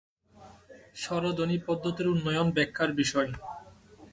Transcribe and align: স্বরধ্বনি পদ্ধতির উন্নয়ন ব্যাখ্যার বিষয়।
স্বরধ্বনি 0.95 1.57
পদ্ধতির 1.67 2.07
উন্নয়ন 2.13 2.47
ব্যাখ্যার 2.55 2.91
বিষয়। 2.93 3.29